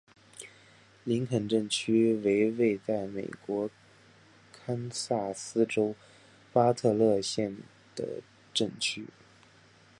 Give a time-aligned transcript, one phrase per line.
[1.03, 3.69] 林肯镇区为位在美国
[4.51, 5.93] 堪萨斯州
[6.51, 7.57] 巴特勒县
[7.95, 9.05] 的镇区。